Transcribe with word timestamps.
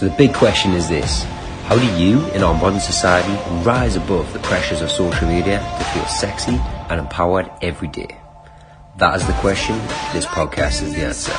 So 0.00 0.08
the 0.08 0.16
big 0.16 0.32
question 0.32 0.72
is 0.72 0.88
this. 0.88 1.24
How 1.64 1.76
do 1.76 1.84
you, 2.02 2.26
in 2.28 2.42
our 2.42 2.54
modern 2.54 2.80
society, 2.80 3.34
rise 3.66 3.96
above 3.96 4.32
the 4.32 4.38
pressures 4.38 4.80
of 4.80 4.90
social 4.90 5.28
media 5.28 5.58
to 5.58 5.84
feel 5.84 6.06
sexy 6.06 6.58
and 6.88 6.98
empowered 6.98 7.50
every 7.60 7.88
day? 7.88 8.16
That 8.96 9.16
is 9.16 9.26
the 9.26 9.34
question. 9.34 9.76
This 10.14 10.24
podcast 10.24 10.80
is 10.80 10.94
the 10.94 11.02
answer. 11.02 11.32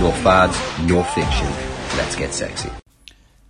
No 0.00 0.10
fads, 0.22 0.56
no 0.88 1.02
fiction. 1.02 1.46
Let's 1.98 2.16
get 2.16 2.32
sexy. 2.32 2.70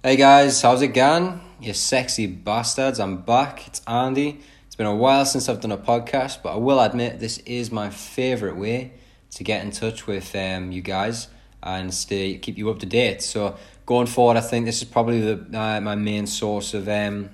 Hey 0.02 0.16
guys, 0.16 0.60
how's 0.60 0.82
it 0.82 0.88
going? 0.88 1.40
You 1.60 1.72
sexy 1.72 2.26
bastards, 2.26 2.98
I'm 2.98 3.18
back. 3.18 3.68
It's 3.68 3.80
Andy. 3.86 4.40
It's 4.66 4.74
been 4.74 4.88
a 4.88 4.96
while 4.96 5.24
since 5.24 5.48
I've 5.48 5.60
done 5.60 5.70
a 5.70 5.78
podcast, 5.78 6.42
but 6.42 6.54
I 6.54 6.56
will 6.56 6.80
admit 6.80 7.20
this 7.20 7.38
is 7.46 7.70
my 7.70 7.90
favourite 7.90 8.56
way 8.56 8.94
to 9.36 9.44
get 9.44 9.64
in 9.64 9.70
touch 9.70 10.08
with 10.08 10.34
um, 10.34 10.72
you 10.72 10.82
guys 10.82 11.28
and 11.62 11.94
stay 11.94 12.36
keep 12.38 12.58
you 12.58 12.70
up 12.70 12.80
to 12.80 12.86
date. 12.86 13.22
So 13.22 13.56
going 13.86 14.06
forward, 14.06 14.36
I 14.36 14.40
think 14.40 14.66
this 14.66 14.82
is 14.82 14.88
probably 14.88 15.20
the 15.20 15.58
uh, 15.58 15.80
my 15.80 15.94
main 15.94 16.26
source 16.26 16.74
of 16.74 16.88
um, 16.88 17.30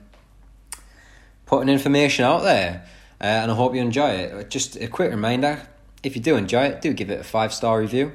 putting 1.47 1.69
information 1.69 2.25
out 2.25 2.43
there, 2.43 2.85
uh, 3.21 3.25
and 3.25 3.51
I 3.51 3.55
hope 3.55 3.75
you 3.75 3.81
enjoy 3.81 4.11
it. 4.11 4.51
Just 4.51 4.77
a 4.77 4.89
quick 4.89 5.11
reminder: 5.11 5.63
if 6.03 6.17
you 6.17 6.23
do 6.23 6.37
enjoy 6.37 6.65
it, 6.65 6.81
do 6.81 6.93
give 6.93 7.11
it 7.11 7.21
a 7.21 7.25
five 7.25 7.53
star 7.53 7.81
review, 7.81 8.13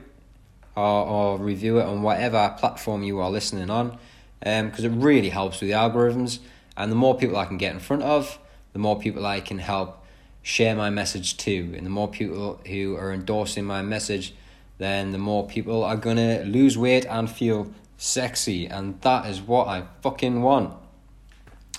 or, 0.76 0.84
or 0.84 1.38
review 1.38 1.80
it 1.80 1.86
on 1.86 2.02
whatever 2.02 2.56
platform 2.58 3.04
you 3.04 3.20
are 3.20 3.30
listening 3.30 3.70
on, 3.70 3.98
because 4.40 4.86
um, 4.86 4.94
it 4.94 5.04
really 5.04 5.30
helps 5.30 5.62
with 5.62 5.70
the 5.70 5.76
algorithms. 5.76 6.40
And 6.76 6.92
the 6.92 6.96
more 6.96 7.16
people 7.16 7.38
I 7.38 7.46
can 7.46 7.58
get 7.58 7.74
in 7.74 7.80
front 7.80 8.02
of, 8.02 8.40
the 8.74 8.80
more 8.80 9.00
people 9.00 9.28
I 9.28 9.42
can 9.42 9.60
help 9.60 10.04
share 10.42 10.76
my 10.76 10.90
message 10.90 11.38
to, 11.38 11.74
and 11.78 11.86
the 11.86 11.92
more 11.92 12.08
people 12.08 12.60
who 12.66 12.96
are 12.96 13.14
endorsing 13.14 13.64
my 13.64 13.84
message 13.84 14.34
then 14.78 15.12
the 15.12 15.18
more 15.18 15.48
people 15.48 15.84
are 15.84 15.96
gonna 15.96 16.44
lose 16.44 16.78
weight 16.78 17.06
and 17.06 17.30
feel 17.30 17.72
sexy, 17.98 18.68
and 18.68 19.00
that 19.02 19.28
is 19.28 19.42
what 19.42 19.68
I 19.68 19.84
fucking 20.02 20.42
want. 20.42 20.74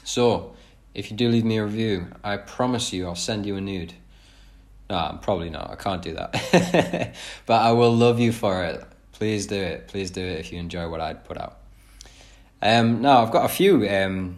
So, 0.05 0.55
if 0.95 1.11
you 1.11 1.17
do 1.17 1.29
leave 1.29 1.45
me 1.45 1.59
a 1.59 1.65
review, 1.65 2.09
I 2.23 2.37
promise 2.37 2.93
you 2.93 3.07
I'll 3.07 3.15
send 3.15 3.47
you 3.47 3.57
a 3.57 3.61
nude. 3.61 3.95
Nah, 4.91 5.17
probably 5.17 5.51
not. 5.51 5.71
I 5.71 5.77
can't 5.77 6.03
do 6.03 6.15
that. 6.15 7.15
but 7.47 7.63
I 7.63 7.73
will 7.73 7.95
love 7.95 8.21
you 8.21 8.33
for 8.33 8.65
it. 8.65 8.85
Please 9.13 9.47
do 9.47 9.57
it. 9.57 9.89
Please 9.89 10.11
do 10.11 10.21
it 10.21 10.41
if 10.41 10.53
you 10.53 10.59
enjoy 10.59 10.89
what 10.89 11.01
I 11.01 11.15
put 11.15 11.39
out. 11.39 11.59
Um, 12.61 13.03
now 13.03 13.23
I've 13.23 13.31
got 13.31 13.45
a 13.45 13.49
few, 13.49 13.89
um, 13.89 14.37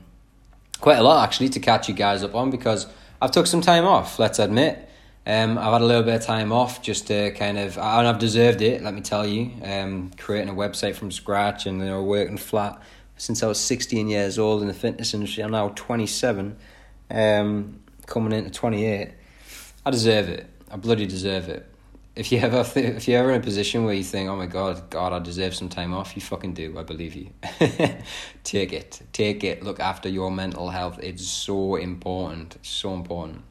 quite 0.80 0.98
a 0.98 1.02
lot 1.02 1.24
actually, 1.24 1.48
to 1.50 1.60
catch 1.60 1.88
you 1.88 1.94
guys 1.94 2.22
up 2.22 2.34
on 2.34 2.50
because 2.50 2.86
I've 3.20 3.30
took 3.30 3.46
some 3.46 3.60
time 3.60 3.84
off. 3.84 4.18
Let's 4.18 4.38
admit. 4.38 4.85
Um, 5.26 5.58
I've 5.58 5.72
had 5.72 5.82
a 5.82 5.84
little 5.84 6.04
bit 6.04 6.14
of 6.14 6.22
time 6.22 6.52
off 6.52 6.82
just 6.82 7.08
to 7.08 7.32
kind 7.32 7.58
of, 7.58 7.76
and 7.76 8.06
I've 8.06 8.20
deserved 8.20 8.62
it. 8.62 8.80
Let 8.82 8.94
me 8.94 9.00
tell 9.00 9.26
you, 9.26 9.50
um, 9.64 10.12
creating 10.16 10.48
a 10.48 10.54
website 10.54 10.94
from 10.94 11.10
scratch 11.10 11.66
and 11.66 11.80
you 11.80 11.86
know 11.86 12.02
working 12.04 12.36
flat 12.36 12.80
since 13.16 13.42
I 13.42 13.48
was 13.48 13.58
sixteen 13.58 14.08
years 14.08 14.38
old 14.38 14.62
in 14.62 14.68
the 14.68 14.74
fitness 14.74 15.14
industry. 15.14 15.42
I'm 15.42 15.50
now 15.50 15.70
twenty 15.74 16.06
seven, 16.06 16.56
um, 17.10 17.80
coming 18.06 18.32
into 18.32 18.50
twenty 18.50 18.84
eight. 18.84 19.14
I 19.84 19.90
deserve 19.90 20.28
it. 20.28 20.48
I 20.70 20.76
bloody 20.76 21.06
deserve 21.06 21.48
it. 21.48 21.66
If 22.14 22.30
you 22.30 22.38
ever 22.38 22.64
if 22.76 23.08
you're 23.08 23.20
ever 23.20 23.32
in 23.32 23.40
a 23.40 23.44
position 23.44 23.84
where 23.84 23.94
you 23.94 24.04
think, 24.04 24.28
oh 24.28 24.36
my 24.36 24.46
god, 24.46 24.90
God, 24.90 25.12
I 25.12 25.18
deserve 25.18 25.56
some 25.56 25.68
time 25.68 25.92
off, 25.92 26.14
you 26.14 26.22
fucking 26.22 26.54
do. 26.54 26.78
I 26.78 26.84
believe 26.84 27.16
you. 27.16 27.30
take 28.44 28.72
it, 28.72 29.02
take 29.12 29.42
it. 29.42 29.64
Look 29.64 29.80
after 29.80 30.08
your 30.08 30.30
mental 30.30 30.70
health. 30.70 31.00
It's 31.02 31.26
so 31.26 31.74
important. 31.74 32.54
It's 32.54 32.68
so 32.68 32.94
important. 32.94 33.42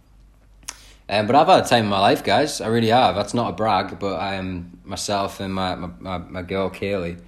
Um, 1.08 1.28
but 1.28 1.36
I've 1.36 1.48
had 1.48 1.66
a 1.66 1.67
time 1.67 1.84
in 1.84 1.89
my 1.89 2.00
life, 2.00 2.23
guys. 2.23 2.61
I 2.61 2.67
really 2.67 2.88
have. 2.89 3.16
That's 3.16 3.34
not 3.34 3.50
a 3.50 3.53
brag, 3.53 4.00
but 4.00 4.16
I 4.16 4.38
um, 4.38 4.80
myself 4.84 5.39
and 5.39 5.53
my, 5.53 5.75
my, 5.75 6.17
my, 6.17 6.42
girl 6.42 6.70
Kaylee, 6.70 7.20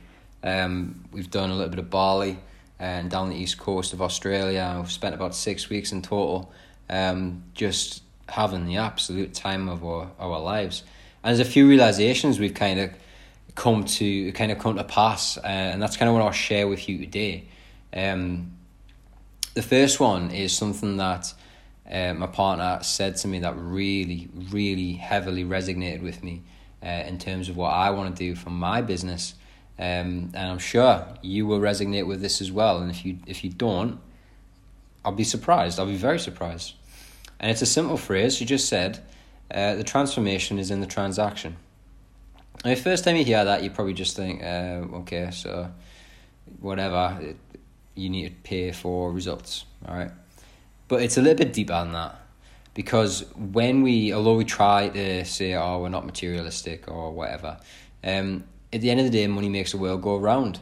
um, 0.44 1.06
we've 1.12 1.30
done 1.30 1.52
a 1.52 1.54
little 1.54 1.70
bit 1.70 1.80
of 1.80 1.90
Bali 1.90 2.40
and 2.80 3.10
down 3.10 3.30
the 3.30 3.36
east 3.36 3.60
coast 3.60 3.94
of 3.94 4.02
Australia. 4.02 4.76
We've 4.80 4.92
spent 4.92 5.14
about 5.14 5.36
six 5.36 5.70
weeks 5.70 5.92
in 5.92 6.02
total, 6.02 6.52
um, 6.90 7.44
just 7.54 8.02
having 8.30 8.66
the 8.66 8.78
absolute 8.78 9.36
time 9.36 9.70
of 9.70 9.86
our, 9.86 10.10
our 10.20 10.40
lives. 10.40 10.84
And 11.24 11.36
there's 11.36 11.48
a 11.48 11.52
few 11.52 11.68
realizations 11.68 12.40
we've 12.40 12.54
kind 12.54 12.80
of 12.80 12.92
come 13.54 13.84
to 13.84 14.32
kind 14.34 14.52
of 14.52 14.58
come 14.58 14.76
to 14.78 14.84
pass, 14.84 15.38
uh, 15.38 15.42
and 15.44 15.82
that's 15.82 15.98
kind 15.98 16.10
of 16.10 16.16
what 16.16 16.24
I'll 16.24 16.32
share 16.32 16.68
with 16.68 16.90
you 16.90 16.98
today. 16.98 17.46
Um, 17.94 18.54
the 19.54 19.62
first 19.62 20.00
one 20.00 20.32
is 20.32 20.56
something 20.56 20.98
that 20.98 21.34
uh, 21.92 22.14
my 22.14 22.28
partner 22.28 22.80
said 22.82 23.16
to 23.18 23.28
me 23.28 23.40
that 23.40 23.56
really, 23.58 24.30
really 24.52 24.94
heavily 24.94 25.44
resonated 25.44 26.02
with 26.02 26.24
me 26.24 26.42
uh, 26.84 26.88
in 26.88 27.18
terms 27.18 27.50
of 27.50 27.56
what 27.56 27.70
I 27.70 27.90
want 27.92 28.16
to 28.16 28.24
do 28.24 28.36
for 28.36 28.50
my 28.50 28.82
business. 28.82 29.36
Um, 29.80 30.32
and 30.34 30.38
I'm 30.38 30.60
sure 30.60 31.06
you 31.22 31.46
will 31.46 31.60
resonate 31.60 32.08
with 32.08 32.22
this 32.22 32.42
as 32.42 32.52
well. 32.52 32.80
And 32.80 32.90
if 32.90 33.06
you 33.06 33.20
if 33.28 33.44
you 33.44 33.52
don't, 33.52 34.00
I'll 35.06 35.12
be 35.12 35.24
surprised. 35.24 35.80
I'll 35.80 35.86
be 35.86 35.96
very 35.96 36.20
surprised. 36.20 36.74
And 37.40 37.52
it's 37.52 37.62
a 37.62 37.68
simple 37.68 37.98
phrase. 37.98 38.36
She 38.36 38.46
just 38.46 38.68
said, 38.68 39.04
uh, 39.52 39.76
"The 39.76 39.84
transformation 39.84 40.58
is 40.58 40.72
in 40.72 40.82
the 40.82 40.88
transaction." 40.88 41.58
And 42.64 42.76
the 42.76 42.82
first 42.82 43.04
time 43.04 43.16
you 43.16 43.24
hear 43.24 43.46
that, 43.46 43.62
you 43.64 43.70
probably 43.70 43.94
just 43.94 44.16
think, 44.16 44.44
uh, 44.44 44.98
"Okay, 45.02 45.30
so 45.32 45.72
whatever, 46.60 47.36
you 47.94 48.10
need 48.10 48.30
to 48.30 48.36
pay 48.44 48.72
for 48.72 49.12
results." 49.12 49.66
All 49.88 49.96
right. 49.96 50.12
But 50.88 51.02
it's 51.02 51.18
a 51.18 51.22
little 51.22 51.38
bit 51.38 51.54
deeper 51.54 51.74
than 51.74 51.92
that. 51.94 52.20
Because 52.74 53.26
when 53.36 53.82
we, 53.82 54.14
although 54.14 54.36
we 54.36 54.46
try 54.46 54.90
to 54.90 55.26
say, 55.26 55.56
oh, 55.56 55.82
we're 55.82 55.90
not 55.90 56.06
materialistic 56.06 56.88
or 56.88 57.12
whatever, 57.12 57.58
um, 58.04 58.44
at 58.72 58.82
the 58.82 58.92
end 58.92 59.00
of 59.00 59.06
the 59.08 59.12
day, 59.12 59.26
money 59.28 59.50
makes 59.50 59.72
the 59.72 59.78
world 59.78 60.02
go 60.02 60.18
round. 60.18 60.60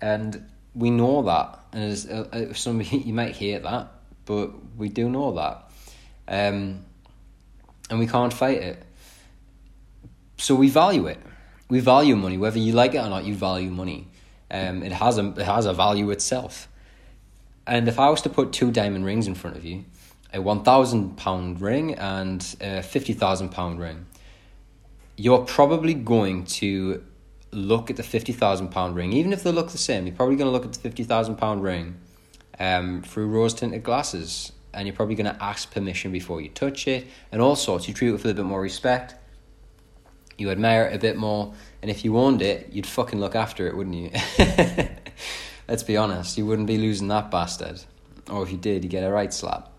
And 0.00 0.48
we 0.74 0.90
know 0.90 1.22
that. 1.22 1.60
And 1.72 1.84
as, 1.84 2.06
uh, 2.06 2.54
some 2.54 2.80
you 2.90 3.12
might 3.12 3.36
hate 3.36 3.62
that, 3.62 3.92
but 4.24 4.50
we 4.76 4.88
do 4.88 5.08
know 5.08 5.32
that. 5.34 5.70
Um, 6.26 6.84
and 7.90 7.98
we 7.98 8.06
can't 8.06 8.32
fight 8.32 8.58
it. 8.58 8.82
So 10.38 10.54
we 10.54 10.70
value 10.70 11.06
it. 11.06 11.20
We 11.68 11.80
value 11.80 12.16
money, 12.16 12.38
whether 12.38 12.58
you 12.58 12.72
like 12.72 12.94
it 12.94 12.98
or 12.98 13.08
not. 13.08 13.24
You 13.24 13.34
value 13.34 13.70
money. 13.70 14.08
Um, 14.50 14.82
it 14.82 14.92
has 14.92 15.18
a 15.18 15.28
it 15.30 15.44
has 15.44 15.66
a 15.66 15.72
value 15.72 16.10
itself. 16.10 16.68
And 17.66 17.88
if 17.88 17.98
I 17.98 18.10
was 18.10 18.22
to 18.22 18.28
put 18.28 18.52
two 18.52 18.70
diamond 18.70 19.04
rings 19.04 19.26
in 19.26 19.34
front 19.34 19.56
of 19.56 19.64
you, 19.64 19.84
a 20.32 20.40
one 20.40 20.62
thousand 20.62 21.16
pound 21.16 21.60
ring 21.60 21.94
and 21.94 22.56
a 22.60 22.82
fifty 22.82 23.12
thousand 23.12 23.50
pound 23.50 23.80
ring, 23.80 24.06
you're 25.16 25.44
probably 25.44 25.94
going 25.94 26.44
to 26.44 27.04
look 27.52 27.90
at 27.90 27.96
the 27.96 28.02
fifty 28.02 28.32
thousand 28.32 28.68
pound 28.68 28.96
ring, 28.96 29.12
even 29.12 29.32
if 29.32 29.42
they 29.42 29.52
look 29.52 29.70
the 29.70 29.78
same. 29.78 30.06
You're 30.06 30.16
probably 30.16 30.36
going 30.36 30.48
to 30.48 30.52
look 30.52 30.64
at 30.64 30.72
the 30.72 30.80
fifty 30.80 31.04
thousand 31.04 31.36
pound 31.36 31.62
ring 31.62 31.96
um, 32.58 33.02
through 33.02 33.28
rose 33.28 33.54
tinted 33.54 33.84
glasses, 33.84 34.52
and 34.74 34.86
you're 34.86 34.96
probably 34.96 35.14
going 35.14 35.32
to 35.32 35.42
ask 35.42 35.70
permission 35.70 36.10
before 36.12 36.40
you 36.40 36.48
touch 36.48 36.88
it, 36.88 37.06
and 37.30 37.40
all 37.40 37.56
sorts. 37.56 37.86
You 37.86 37.94
treat 37.94 38.08
it 38.08 38.12
with 38.12 38.24
a 38.24 38.34
bit 38.34 38.44
more 38.44 38.60
respect. 38.60 39.14
You 40.38 40.50
admire 40.50 40.86
it 40.86 40.96
a 40.96 40.98
bit 40.98 41.16
more, 41.16 41.54
and 41.82 41.90
if 41.90 42.04
you 42.04 42.16
owned 42.18 42.42
it, 42.42 42.72
you'd 42.72 42.86
fucking 42.86 43.20
look 43.20 43.36
after 43.36 43.68
it, 43.68 43.76
wouldn't 43.76 43.94
you? 43.94 44.10
let's 45.72 45.82
be 45.82 45.96
honest, 45.96 46.36
you 46.36 46.44
wouldn't 46.44 46.66
be 46.66 46.76
losing 46.76 47.08
that 47.08 47.30
bastard. 47.30 47.80
Or 48.28 48.42
if 48.42 48.52
you 48.52 48.58
did, 48.58 48.84
you 48.84 48.90
get 48.90 49.04
a 49.04 49.10
right 49.10 49.32
slap. 49.32 49.70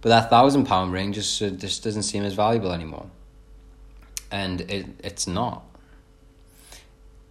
But 0.00 0.10
that 0.10 0.30
thousand 0.30 0.66
pound 0.66 0.92
ring 0.92 1.12
just 1.12 1.42
uh, 1.42 1.50
just 1.50 1.82
doesn't 1.82 2.04
seem 2.04 2.22
as 2.22 2.34
valuable 2.34 2.70
anymore, 2.70 3.10
and 4.30 4.60
it 4.60 4.86
it's 5.02 5.26
not. 5.26 5.64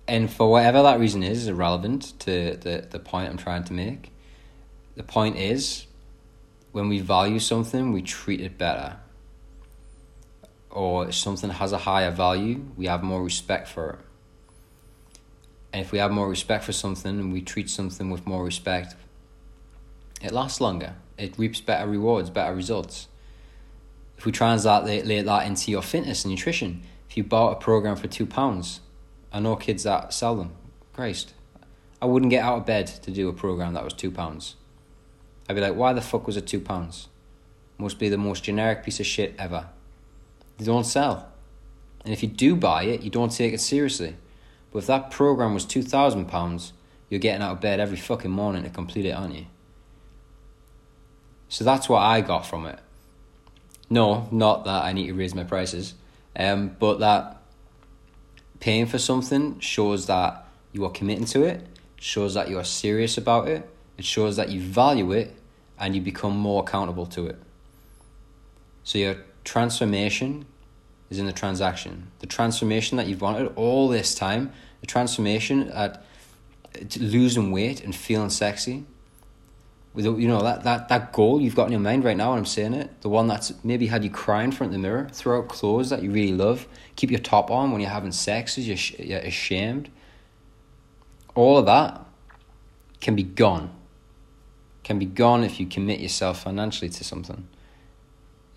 And 0.09 0.29
for 0.29 0.51
whatever 0.51 0.84
that 0.84 1.00
reason 1.00 1.23
is, 1.23 1.44
is 1.44 1.47
irrelevant 1.47 2.19
to 2.19 2.57
the 2.57 2.85
the 2.88 3.00
point 3.00 3.29
I'm 3.29 3.38
trying 3.38 3.63
to 3.63 3.73
make. 3.73 4.12
The 4.95 5.03
point 5.03 5.38
is, 5.38 5.85
when 6.73 6.89
we 6.89 7.00
value 7.00 7.39
something, 7.39 7.94
we 7.94 8.01
treat 8.01 8.41
it 8.41 8.57
better. 8.57 8.97
Or 10.69 11.07
if 11.07 11.16
something 11.16 11.50
has 11.50 11.72
a 11.72 11.78
higher 11.78 12.12
value, 12.12 12.66
we 12.75 12.88
have 12.88 13.01
more 13.03 13.23
respect 13.23 13.69
for 13.69 13.91
it. 13.91 14.00
And 15.72 15.81
if 15.81 15.91
we 15.91 16.00
have 16.00 16.12
more 16.12 16.28
respect 16.28 16.63
for 16.63 16.72
something 16.72 17.19
and 17.19 17.31
we 17.31 17.41
treat 17.41 17.69
something 17.69 18.09
with 18.09 18.25
more 18.25 18.44
respect, 18.44 18.95
it 20.21 20.31
lasts 20.31 20.60
longer. 20.60 20.95
It 21.18 21.38
reaps 21.38 21.62
better 21.62 21.88
rewards, 21.88 22.30
better 22.30 22.56
results. 22.56 23.07
If 24.18 24.25
we 24.25 24.31
translate 24.31 25.06
that 25.06 25.48
into 25.48 25.71
your 25.71 25.81
fitness 25.81 26.25
and 26.25 26.31
nutrition, 26.31 26.81
if 27.10 27.16
you 27.16 27.24
bought 27.24 27.54
a 27.54 27.56
program 27.56 27.95
for 27.95 28.07
two 28.07 28.25
pounds, 28.25 28.81
I 29.31 29.39
know 29.39 29.56
kids 29.56 29.83
that 29.83 30.13
sell 30.13 30.36
them. 30.36 30.51
Christ, 30.94 31.33
I 32.01 32.06
wouldn't 32.06 32.30
get 32.30 32.44
out 32.44 32.57
of 32.57 32.66
bed 32.66 32.88
to 32.88 33.12
do 33.12 33.30
a 33.30 33.33
program 33.33 33.74
that 33.74 33.83
was 33.83 33.94
two 33.94 34.12
pounds. 34.12 34.56
I'd 35.48 35.56
be 35.56 35.62
like, 35.62 35.75
why 35.75 35.94
the 35.94 36.01
fuck 36.01 36.27
was 36.27 36.38
it 36.38 36.48
two 36.48 36.60
pounds? 36.60 37.07
Must 37.77 37.98
be 37.98 38.10
the 38.10 38.18
most 38.18 38.44
generic 38.44 38.83
piece 38.83 39.00
of 39.00 39.06
shit 39.06 39.36
ever. 39.39 39.68
They 40.57 40.66
don't 40.66 40.83
sell. 40.83 41.31
And 42.04 42.13
if 42.13 42.21
you 42.21 42.27
do 42.30 42.56
buy 42.56 42.83
it, 42.83 43.01
you 43.01 43.10
don't 43.10 43.31
take 43.31 43.54
it 43.54 43.62
seriously. 43.62 44.18
But 44.71 44.80
if 44.80 44.88
that 44.88 45.12
program 45.12 45.54
was 45.54 45.66
two 45.66 45.83
thousand 45.83 46.25
pounds, 46.25 46.74
you're 47.10 47.19
getting 47.19 47.42
out 47.42 47.54
of 47.54 47.62
bed 47.62 47.80
every 47.80 47.98
fucking 47.98 48.31
morning 48.31 48.63
to 48.63 48.69
complete 48.69 49.06
it, 49.06 49.12
aren't 49.12 49.36
you? 49.36 49.45
So 51.48 51.63
that's 51.63 51.89
what 51.89 52.01
I 52.01 52.21
got 52.21 52.45
from 52.45 52.66
it. 52.68 52.80
No, 53.89 54.27
not 54.31 54.66
that 54.66 54.83
I 54.83 54.94
need 54.94 55.07
to 55.07 55.13
raise 55.13 55.33
my 55.33 55.44
prices, 55.44 55.95
um, 56.36 56.75
but 56.77 57.00
that 57.00 57.42
paying 58.60 58.86
for 58.86 59.00
something 59.00 59.60
shows 59.60 60.06
that 60.06 60.45
you 60.71 60.86
are 60.86 60.92
committing 60.92 61.25
to 61.25 61.44
it, 61.44 61.66
shows 62.00 62.36
that 62.36 62.50
you 62.50 62.60
are 62.60 62.63
serious 62.63 63.18
about 63.18 63.48
it, 63.48 63.68
it 63.98 64.06
shows 64.06 64.36
that 64.36 64.50
you 64.50 64.62
value 64.62 65.12
it, 65.12 65.36
and 65.80 65.95
you 65.95 66.01
become 66.01 66.38
more 66.38 66.62
accountable 66.62 67.07
to 67.07 67.25
it. 67.25 67.39
So 68.83 69.00
your 69.00 69.16
transformation 69.44 70.45
is 71.09 71.19
in 71.19 71.25
the 71.25 71.33
transaction. 71.33 72.11
The 72.19 72.27
transformation 72.27 72.97
that 72.97 73.07
you've 73.07 73.21
wanted 73.21 73.51
all 73.56 73.88
this 73.88 74.13
time, 74.13 74.51
the 74.81 74.88
transformation 74.88 75.69
at 75.69 76.03
losing 76.97 77.51
weight 77.51 77.83
and 77.83 77.95
feeling 77.95 78.29
sexy, 78.29 78.85
with 79.94 80.06
you 80.06 80.27
know 80.27 80.44
that, 80.44 80.63
that 80.63 80.88
that 80.89 81.11
goal 81.13 81.41
you've 81.41 81.56
got 81.56 81.65
in 81.65 81.71
your 81.71 81.81
mind 81.81 82.03
right 82.03 82.15
now, 82.15 82.31
and 82.31 82.39
I'm 82.39 82.45
saying 82.45 82.73
it, 82.73 83.01
the 83.01 83.09
one 83.09 83.27
that's 83.27 83.51
maybe 83.63 83.88
had 83.88 84.03
you 84.03 84.09
cry 84.09 84.44
in 84.44 84.51
front 84.51 84.69
of 84.69 84.73
the 84.73 84.79
mirror, 84.79 85.09
throw 85.11 85.39
out 85.39 85.50
clothes 85.50 85.89
that 85.89 86.03
you 86.03 86.11
really 86.11 86.31
love, 86.31 86.67
keep 86.95 87.09
your 87.09 87.19
top 87.19 87.50
on 87.50 87.71
when 87.71 87.81
you're 87.81 87.89
having 87.89 88.11
sex 88.11 88.56
because 88.56 88.67
you're, 88.67 89.07
you're 89.07 89.19
ashamed. 89.19 89.89
All 91.33 91.57
of 91.57 91.65
that 91.65 92.06
can 93.01 93.15
be 93.15 93.23
gone. 93.23 93.75
Can 94.83 95.00
be 95.00 95.06
gone 95.06 95.44
if 95.44 95.59
you 95.59 95.65
commit 95.65 96.00
yourself 96.00 96.44
financially 96.44 96.89
to 96.89 97.03
something. 97.03 97.47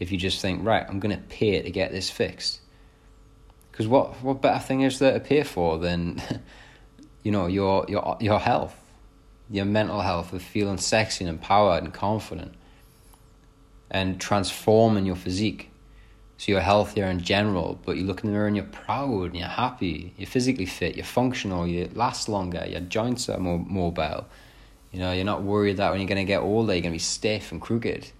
If 0.02 0.12
you 0.12 0.18
just 0.18 0.40
think, 0.40 0.66
right, 0.66 0.84
I'm 0.88 1.00
going 1.00 1.16
to 1.16 1.22
pay 1.22 1.62
to 1.62 1.70
get 1.70 1.92
this 1.92 2.10
fixed. 2.10 2.60
Because 3.70 3.86
what 3.86 4.22
what 4.22 4.42
better 4.42 4.58
thing 4.58 4.82
is 4.82 4.98
there 4.98 5.12
to 5.12 5.20
pay 5.20 5.42
for 5.44 5.78
than, 5.78 6.20
you 7.22 7.32
know, 7.32 7.46
your 7.46 7.86
your 7.88 8.16
your 8.20 8.38
health 8.38 8.76
your 9.52 9.66
mental 9.66 10.00
health 10.00 10.32
of 10.32 10.42
feeling 10.42 10.78
sexy 10.78 11.24
and 11.24 11.28
empowered 11.28 11.84
and 11.84 11.92
confident 11.92 12.54
and 13.90 14.18
transforming 14.18 15.04
your 15.04 15.16
physique. 15.16 15.68
So 16.38 16.52
you're 16.52 16.60
healthier 16.60 17.06
in 17.06 17.20
general 17.20 17.78
but 17.84 17.96
you 17.96 18.04
look 18.04 18.24
in 18.24 18.30
the 18.30 18.32
mirror 18.32 18.46
and 18.46 18.56
you're 18.56 18.64
proud 18.64 19.26
and 19.26 19.36
you're 19.36 19.46
happy. 19.46 20.14
You're 20.16 20.26
physically 20.26 20.66
fit 20.66 20.96
you're 20.96 21.04
functional 21.04 21.66
you 21.66 21.90
last 21.94 22.28
longer 22.28 22.64
your 22.66 22.80
joints 22.80 23.28
are 23.28 23.38
more 23.38 23.58
mobile. 23.58 24.26
You 24.90 25.00
know 25.00 25.12
you're 25.12 25.24
not 25.24 25.42
worried 25.42 25.76
that 25.76 25.90
when 25.90 26.00
you're 26.00 26.08
going 26.08 26.16
to 26.16 26.24
get 26.24 26.40
older 26.40 26.72
you're 26.72 26.82
going 26.82 26.92
to 26.92 26.96
be 26.96 26.98
stiff 26.98 27.52
and 27.52 27.60
crooked 27.60 28.10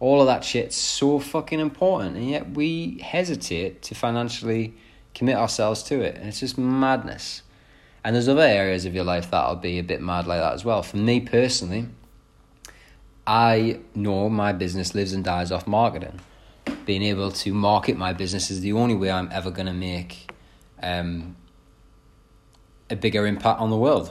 all 0.00 0.20
of 0.20 0.26
that 0.26 0.44
shit's 0.44 0.76
so 0.76 1.18
fucking 1.18 1.60
important 1.60 2.16
and 2.16 2.28
yet 2.28 2.50
we 2.50 2.98
hesitate 2.98 3.82
to 3.82 3.94
financially 3.94 4.74
commit 5.14 5.36
ourselves 5.36 5.82
to 5.82 6.00
it 6.00 6.16
and 6.16 6.28
it's 6.28 6.40
just 6.40 6.56
madness 6.56 7.42
and 8.04 8.14
there's 8.14 8.28
other 8.28 8.40
areas 8.40 8.86
of 8.86 8.94
your 8.94 9.04
life 9.04 9.30
that'll 9.30 9.56
be 9.56 9.78
a 9.78 9.82
bit 9.82 10.00
mad 10.00 10.26
like 10.26 10.40
that 10.40 10.54
as 10.54 10.64
well. 10.64 10.82
For 10.82 10.96
me 10.96 11.20
personally, 11.20 11.88
I 13.26 13.80
know 13.94 14.28
my 14.28 14.52
business 14.52 14.94
lives 14.94 15.12
and 15.12 15.24
dies 15.24 15.52
off 15.52 15.66
marketing. 15.66 16.20
Being 16.86 17.02
able 17.02 17.30
to 17.32 17.52
market 17.52 17.98
my 17.98 18.12
business 18.12 18.50
is 18.50 18.60
the 18.60 18.72
only 18.72 18.94
way 18.94 19.10
I'm 19.10 19.28
ever 19.32 19.50
going 19.50 19.66
to 19.66 19.74
make 19.74 20.30
um, 20.82 21.36
a 22.88 22.96
bigger 22.96 23.26
impact 23.26 23.60
on 23.60 23.68
the 23.68 23.76
world. 23.76 24.10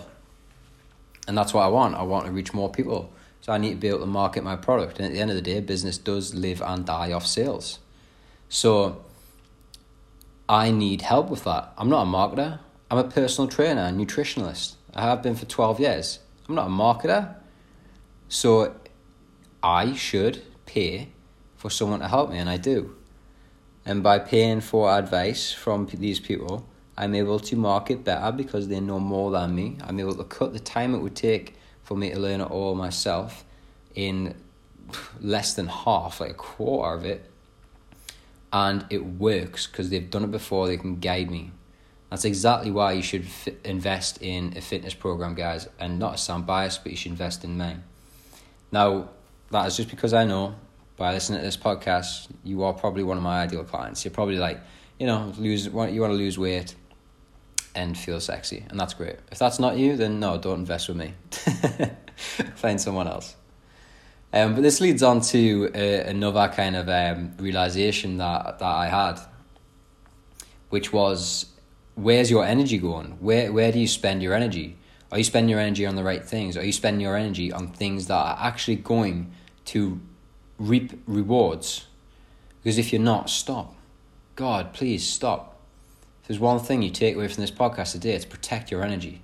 And 1.28 1.38
that's 1.38 1.54
what 1.54 1.64
I 1.64 1.68
want. 1.68 1.96
I 1.96 2.04
want 2.04 2.26
to 2.26 2.32
reach 2.32 2.54
more 2.54 2.72
people. 2.72 3.12
So 3.42 3.54
I 3.54 3.58
need 3.58 3.72
to 3.72 3.76
be 3.76 3.88
able 3.88 4.00
to 4.00 4.06
market 4.06 4.44
my 4.44 4.56
product. 4.56 4.98
And 4.98 5.06
at 5.06 5.14
the 5.14 5.20
end 5.20 5.30
of 5.32 5.36
the 5.36 5.42
day, 5.42 5.60
business 5.62 5.98
does 5.98 6.36
live 6.36 6.62
and 6.62 6.86
die 6.86 7.12
off 7.12 7.26
sales. 7.26 7.80
So 8.50 9.04
I 10.50 10.72
need 10.72 11.02
help 11.02 11.30
with 11.30 11.44
that. 11.44 11.74
I'm 11.78 11.90
not 11.90 12.04
a 12.04 12.10
marketer. 12.10 12.60
I'm 12.90 12.98
a 12.98 13.04
personal 13.04 13.50
trainer 13.50 13.82
and 13.82 14.00
nutritionalist. 14.00 14.76
I 14.94 15.02
have 15.02 15.22
been 15.22 15.36
for 15.36 15.46
12 15.46 15.80
years. 15.80 16.20
I'm 16.48 16.56
not 16.56 16.68
a 16.68 16.70
marketer. 16.70 17.36
So 18.30 18.76
I 19.62 19.94
should 19.94 20.42
pay 20.66 21.10
for 21.56 21.70
someone 21.70 22.00
to 22.00 22.08
help 22.08 22.30
me, 22.30 22.38
and 22.38 22.50
I 22.50 22.58
do. 22.58 22.96
And 23.86 24.04
by 24.04 24.20
paying 24.20 24.62
for 24.62 24.92
advice 24.92 25.52
from 25.52 25.88
these 25.88 26.20
people, 26.20 26.68
I'm 26.98 27.16
able 27.16 27.40
to 27.40 27.56
market 27.56 28.04
better 28.04 28.32
because 28.32 28.68
they 28.68 28.80
know 28.80 29.00
more 29.00 29.32
than 29.32 29.56
me. 29.56 29.78
I'm 29.84 30.00
able 30.00 30.16
to 30.16 30.24
cut 30.24 30.54
the 30.54 30.60
time 30.60 30.94
it 30.94 31.00
would 31.00 31.16
take 31.16 31.56
for 31.88 31.96
me 31.96 32.10
to 32.10 32.20
learn 32.20 32.42
it 32.42 32.52
all 32.52 32.76
myself 32.76 33.46
in 33.96 34.36
less 35.22 35.54
than 35.54 35.68
half, 35.68 36.20
like 36.20 36.32
a 36.32 36.34
quarter 36.34 36.94
of 36.94 37.06
it. 37.06 37.32
And 38.52 38.86
it 38.90 39.06
works 39.06 39.68
because 39.68 39.90
they've 39.90 40.10
done 40.10 40.26
it 40.26 40.32
before, 40.32 40.68
they 40.68 40.76
can 40.76 41.00
guide 41.00 41.32
me. 41.32 41.52
That's 42.10 42.26
exactly 42.26 42.72
why 42.72 42.92
you 42.92 43.02
should 43.02 43.26
invest 43.64 44.22
in 44.22 44.58
a 44.58 44.62
fitness 44.62 44.94
program, 44.94 45.34
guys, 45.34 45.70
and 45.80 45.98
not 45.98 46.20
sound 46.20 46.46
bias, 46.46 46.78
but 46.78 46.92
you 46.92 46.98
should 46.98 47.12
invest 47.14 47.46
in 47.46 47.58
mine. 47.58 47.84
Now, 48.70 49.10
that 49.52 49.66
is 49.68 49.78
just 49.78 49.90
because 49.90 50.14
I 50.14 50.26
know 50.26 50.56
by 50.98 51.14
listening 51.14 51.40
to 51.40 51.46
this 51.46 51.56
podcast, 51.56 52.28
you 52.44 52.64
are 52.64 52.74
probably 52.74 53.04
one 53.04 53.16
of 53.16 53.24
my 53.24 53.44
ideal 53.44 53.64
clients. 53.64 54.04
You're 54.04 54.14
probably 54.14 54.38
like, 54.38 54.60
you 55.00 55.08
know, 55.08 55.34
lose 55.38 55.68
you 55.68 55.72
want 55.72 55.94
to 55.94 56.10
lose 56.10 56.38
weight 56.38 56.76
and 57.76 57.98
feel 57.98 58.20
sexy, 58.20 58.66
and 58.70 58.78
that's 58.78 58.94
great. 58.94 59.18
If 59.32 59.40
that's 59.40 59.60
not 59.60 59.78
you, 59.78 59.96
then 59.96 60.20
no, 60.20 60.38
don't 60.38 60.60
invest 60.60 60.90
with 60.90 60.98
me. 60.98 61.14
Find 62.56 62.80
someone 62.80 63.08
else. 63.08 63.36
Um, 64.34 64.56
but 64.56 64.62
this 64.62 64.82
leads 64.82 65.04
on 65.04 65.22
to 65.22 65.72
uh, 65.74 66.10
another 66.10 66.48
kind 66.50 66.76
of 66.76 66.90
um, 66.90 67.34
realization 67.38 68.18
that 68.18 68.60
that 68.60 68.66
I 68.66 68.88
had, 68.88 69.20
which 70.70 70.92
was 70.92 71.46
where's 71.96 72.30
your 72.30 72.46
energy 72.46 72.78
going? 72.78 73.18
Where 73.20 73.52
where 73.54 73.72
do 73.72 73.80
you 73.80 73.88
spend 73.88 74.22
your 74.22 74.34
energy? 74.34 74.78
Are 75.12 75.18
you 75.18 75.24
spending 75.24 75.50
your 75.50 75.60
energy 75.60 75.86
on 75.86 75.96
the 75.96 76.04
right 76.04 76.24
things? 76.24 76.58
Are 76.58 76.66
you 76.66 76.74
spending 76.74 77.02
your 77.02 77.16
energy 77.16 77.52
on 77.52 77.70
things 77.70 78.08
that 78.08 78.16
are 78.16 78.38
actually 78.40 78.76
going 78.76 79.32
to 79.66 80.02
reap 80.58 81.02
rewards? 81.08 81.88
Because 82.62 82.78
if 82.78 82.92
you're 82.92 83.02
not, 83.02 83.30
stop. 83.30 83.76
God, 84.36 84.74
please 84.74 85.08
stop. 85.08 85.62
If 86.22 86.28
there's 86.28 86.40
one 86.40 86.60
thing 86.60 86.82
you 86.82 86.92
take 86.92 87.16
away 87.16 87.30
from 87.30 87.42
this 87.42 87.52
podcast 87.52 87.94
today, 87.94 88.12
it's 88.12 88.26
protect 88.26 88.70
your 88.70 88.84
energy. 88.84 89.22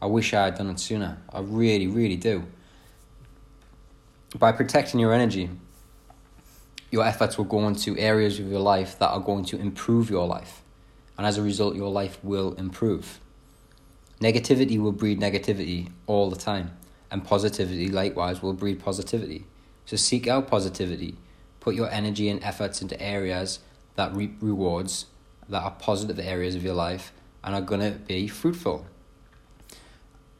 I 0.00 0.06
wish 0.06 0.32
I 0.34 0.44
had 0.44 0.56
done 0.56 0.70
it 0.70 0.78
sooner. 0.80 1.18
I 1.30 1.40
really, 1.40 1.86
really 1.86 2.16
do. 2.16 2.44
By 4.38 4.52
protecting 4.52 5.00
your 5.00 5.12
energy, 5.12 5.50
your 6.90 7.04
efforts 7.04 7.36
will 7.36 7.44
go 7.44 7.66
into 7.66 7.96
areas 7.98 8.38
of 8.38 8.50
your 8.50 8.60
life 8.60 8.98
that 8.98 9.08
are 9.08 9.20
going 9.20 9.44
to 9.46 9.58
improve 9.58 10.10
your 10.10 10.26
life 10.26 10.62
and 11.18 11.26
as 11.26 11.36
a 11.36 11.42
result, 11.42 11.74
your 11.74 11.90
life 11.90 12.18
will 12.22 12.54
improve. 12.54 13.20
Negativity 14.20 14.80
will 14.80 14.92
breed 14.92 15.20
negativity 15.20 15.90
all 16.06 16.30
the 16.30 16.36
time, 16.36 16.76
and 17.10 17.24
positivity, 17.24 17.88
likewise, 17.88 18.40
will 18.40 18.52
breed 18.52 18.78
positivity. 18.78 19.44
So 19.84 19.96
seek 19.96 20.28
out 20.28 20.46
positivity. 20.46 21.16
Put 21.58 21.74
your 21.74 21.90
energy 21.90 22.28
and 22.28 22.42
efforts 22.42 22.80
into 22.80 23.00
areas 23.02 23.58
that 23.96 24.14
reap 24.14 24.36
rewards, 24.40 25.06
that 25.48 25.62
are 25.62 25.72
positive 25.72 26.20
areas 26.20 26.54
of 26.54 26.62
your 26.62 26.74
life, 26.74 27.12
and 27.42 27.54
are 27.54 27.60
going 27.60 27.80
to 27.80 27.98
be 27.98 28.28
fruitful. 28.28 28.86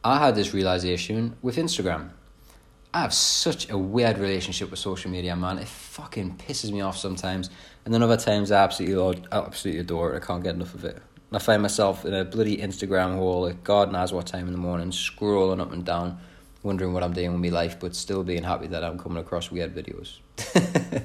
I 0.08 0.16
had 0.16 0.34
this 0.34 0.54
realization 0.54 1.36
with 1.42 1.56
Instagram. 1.56 2.08
I 2.94 3.02
have 3.02 3.12
such 3.12 3.68
a 3.68 3.76
weird 3.76 4.16
relationship 4.16 4.70
with 4.70 4.78
social 4.78 5.10
media, 5.10 5.36
man. 5.36 5.58
It 5.58 5.68
fucking 5.68 6.38
pisses 6.38 6.72
me 6.72 6.80
off 6.80 6.96
sometimes. 6.96 7.50
And 7.84 7.92
then 7.92 8.02
other 8.02 8.16
times 8.16 8.50
I 8.50 8.64
absolutely, 8.64 9.22
absolutely 9.30 9.80
adore 9.80 10.14
it. 10.14 10.22
I 10.22 10.26
can't 10.26 10.42
get 10.42 10.54
enough 10.54 10.72
of 10.72 10.86
it. 10.86 11.02
I 11.30 11.38
find 11.38 11.60
myself 11.60 12.06
in 12.06 12.14
a 12.14 12.24
bloody 12.24 12.56
Instagram 12.56 13.16
hole 13.16 13.48
at 13.48 13.62
God 13.62 13.92
knows 13.92 14.10
what 14.10 14.26
time 14.26 14.46
in 14.46 14.52
the 14.52 14.58
morning, 14.58 14.92
scrolling 14.92 15.60
up 15.60 15.72
and 15.72 15.84
down, 15.84 16.18
wondering 16.62 16.94
what 16.94 17.02
I'm 17.02 17.12
doing 17.12 17.32
with 17.32 17.42
my 17.42 17.54
life, 17.54 17.78
but 17.78 17.94
still 17.94 18.24
being 18.24 18.44
happy 18.44 18.68
that 18.68 18.82
I'm 18.82 18.98
coming 18.98 19.18
across 19.18 19.50
weird 19.50 19.74
videos. 19.74 20.20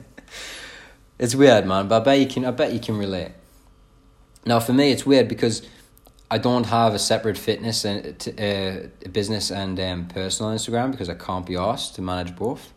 it's 1.19 1.36
weird, 1.36 1.65
man, 1.65 1.89
but 1.89 2.03
I 2.03 2.05
bet 2.05 2.19
you 2.19 2.27
can. 2.27 2.45
I 2.45 2.51
bet 2.51 2.72
you 2.72 2.79
can 2.79 2.98
relate. 2.98 3.33
Now, 4.45 4.62
for 4.62 4.72
me, 4.72 4.93
it's 4.93 5.05
weird 5.05 5.27
because 5.27 5.62
I 6.33 6.39
don't 6.39 6.65
have 6.65 6.95
a 6.95 6.99
separate 6.99 7.37
fitness 7.37 7.85
and 7.85 8.03
uh, 8.39 9.07
business 9.09 9.51
and 9.51 9.79
um, 9.79 10.07
personal 10.07 10.51
Instagram 10.51 10.89
because 10.89 11.07
I 11.07 11.13
can't 11.13 11.45
be 11.45 11.55
asked 11.55 11.93
to 11.97 12.01
manage 12.01 12.35
both. 12.35 12.73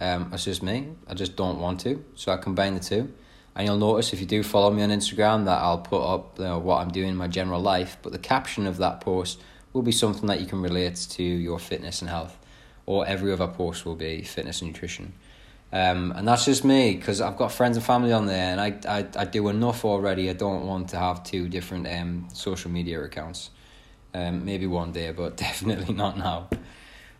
Um, 0.00 0.32
just 0.36 0.64
me. 0.64 0.88
I 1.06 1.14
just 1.14 1.36
don't 1.36 1.60
want 1.60 1.78
to, 1.82 2.04
so 2.16 2.32
I 2.32 2.38
combine 2.38 2.74
the 2.74 2.80
two. 2.80 3.14
And 3.54 3.68
you'll 3.68 3.76
notice 3.76 4.12
if 4.12 4.18
you 4.18 4.26
do 4.26 4.42
follow 4.42 4.72
me 4.72 4.82
on 4.82 4.90
Instagram 4.90 5.44
that 5.44 5.60
I'll 5.62 5.78
put 5.78 6.02
up 6.02 6.40
you 6.40 6.44
know, 6.46 6.58
what 6.58 6.78
I'm 6.78 6.90
doing 6.90 7.10
in 7.10 7.16
my 7.16 7.28
general 7.28 7.60
life, 7.60 7.98
but 8.02 8.10
the 8.10 8.18
caption 8.18 8.66
of 8.66 8.78
that 8.78 9.00
post 9.00 9.40
will 9.72 9.82
be 9.82 9.92
something 9.92 10.26
that 10.26 10.40
you 10.40 10.46
can 10.46 10.60
relate 10.60 10.96
to 11.10 11.22
your 11.22 11.60
fitness 11.60 12.02
and 12.02 12.10
health, 12.10 12.36
or 12.84 13.06
every 13.06 13.32
other 13.32 13.46
post 13.46 13.86
will 13.86 13.94
be 13.94 14.22
fitness 14.22 14.60
and 14.60 14.72
nutrition. 14.72 15.12
Um, 15.70 16.12
and 16.16 16.26
that's 16.26 16.46
just 16.46 16.64
me 16.64 16.94
because 16.96 17.20
I've 17.20 17.36
got 17.36 17.52
friends 17.52 17.76
and 17.76 17.84
family 17.84 18.12
on 18.12 18.26
there, 18.26 18.56
and 18.56 18.60
I, 18.60 18.78
I, 18.88 19.06
I 19.16 19.24
do 19.26 19.48
enough 19.48 19.84
already. 19.84 20.30
I 20.30 20.32
don't 20.32 20.66
want 20.66 20.88
to 20.90 20.98
have 20.98 21.24
two 21.24 21.48
different 21.48 21.86
um, 21.86 22.28
social 22.32 22.70
media 22.70 23.02
accounts. 23.02 23.50
Um, 24.14 24.46
maybe 24.46 24.66
one 24.66 24.92
day, 24.92 25.12
but 25.12 25.36
definitely 25.48 25.94
not 25.94 26.16
now. 26.16 26.48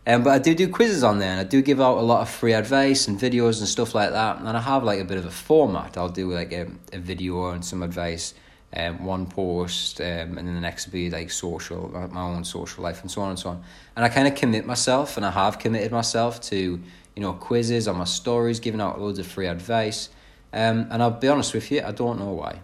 Um, 0.06 0.22
but 0.22 0.30
I 0.30 0.38
do 0.38 0.54
do 0.54 0.68
quizzes 0.68 1.04
on 1.04 1.18
there, 1.18 1.32
and 1.32 1.40
I 1.40 1.44
do 1.44 1.60
give 1.60 1.82
out 1.82 1.98
a 1.98 2.00
lot 2.00 2.22
of 2.22 2.30
free 2.30 2.54
advice 2.54 3.08
and 3.08 3.18
videos 3.18 3.58
and 3.58 3.68
stuff 3.68 3.94
like 3.94 4.10
that. 4.12 4.38
And 4.38 4.48
I 4.48 4.60
have 4.60 4.82
like 4.82 5.00
a 5.00 5.04
bit 5.04 5.18
of 5.18 5.26
a 5.26 5.30
format. 5.30 5.98
I'll 5.98 6.08
do 6.08 6.32
like 6.32 6.50
a, 6.52 6.68
a 6.94 6.98
video 6.98 7.50
and 7.50 7.62
some 7.62 7.82
advice, 7.82 8.32
um, 8.74 9.04
one 9.04 9.26
post, 9.26 10.00
um, 10.00 10.38
and 10.38 10.48
then 10.48 10.54
the 10.54 10.62
next 10.62 10.86
will 10.86 10.92
be 10.92 11.10
like 11.10 11.30
social, 11.30 11.90
my 12.10 12.22
own 12.22 12.44
social 12.44 12.82
life, 12.82 13.02
and 13.02 13.10
so 13.10 13.20
on 13.20 13.28
and 13.28 13.38
so 13.38 13.50
on. 13.50 13.62
And 13.96 14.04
I 14.06 14.08
kind 14.08 14.26
of 14.26 14.34
commit 14.34 14.64
myself, 14.64 15.18
and 15.18 15.26
I 15.26 15.30
have 15.30 15.58
committed 15.58 15.92
myself 15.92 16.40
to 16.42 16.80
you 17.18 17.24
know, 17.24 17.32
quizzes 17.32 17.88
on 17.88 17.96
my 17.96 18.04
stories, 18.04 18.60
giving 18.60 18.80
out 18.80 19.00
loads 19.00 19.18
of 19.18 19.26
free 19.26 19.48
advice. 19.48 20.08
Um, 20.52 20.86
and 20.88 21.02
I'll 21.02 21.10
be 21.10 21.26
honest 21.26 21.52
with 21.52 21.68
you, 21.72 21.82
I 21.82 21.90
don't 21.90 22.16
know 22.16 22.30
why. 22.30 22.60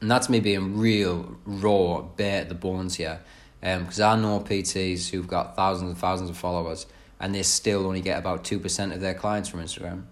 And 0.00 0.10
that's 0.10 0.30
me 0.30 0.40
being 0.40 0.78
real, 0.78 1.36
raw, 1.44 2.00
bare 2.00 2.40
at 2.40 2.48
the 2.48 2.54
bones 2.54 2.94
here. 2.94 3.20
Because 3.60 4.00
um, 4.00 4.20
I 4.20 4.22
know 4.22 4.40
PTs 4.40 5.10
who've 5.10 5.28
got 5.28 5.54
thousands 5.54 5.90
and 5.90 5.98
thousands 5.98 6.30
of 6.30 6.38
followers 6.38 6.86
and 7.20 7.34
they 7.34 7.42
still 7.42 7.86
only 7.86 8.00
get 8.00 8.18
about 8.18 8.42
2% 8.42 8.94
of 8.94 9.02
their 9.02 9.12
clients 9.12 9.50
from 9.50 9.60
Instagram. 9.60 10.04